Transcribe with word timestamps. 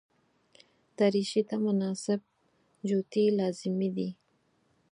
دریشي 0.97 1.41
ته 1.49 1.55
مناسب 1.65 2.19
جوتي 2.87 3.25
لازمي 3.39 3.89
دي. 3.95 4.09